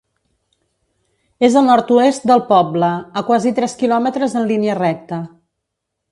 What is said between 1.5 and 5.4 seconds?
al nord-oest del poble, a quasi tres quilòmetres en línia recta.